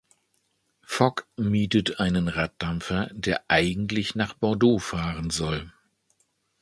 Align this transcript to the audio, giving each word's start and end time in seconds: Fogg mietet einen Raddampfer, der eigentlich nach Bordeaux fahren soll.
Fogg 0.83 1.25
mietet 1.35 1.99
einen 1.99 2.27
Raddampfer, 2.27 3.11
der 3.13 3.43
eigentlich 3.49 4.15
nach 4.15 4.33
Bordeaux 4.33 4.79
fahren 4.79 5.29
soll. 5.29 5.71